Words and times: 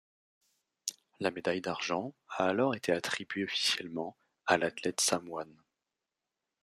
La 1.19 1.29
médaille 1.29 1.61
d'argent 1.61 2.11
a 2.27 2.45
alors 2.45 2.73
été 2.75 2.91
attribuée 2.91 3.43
officiellement 3.43 4.17
à 4.47 4.57
l'athlète 4.57 4.99
samoane. 4.99 5.55